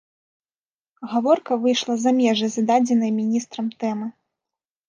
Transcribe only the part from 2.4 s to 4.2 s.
зададзенай міністрам тэмы.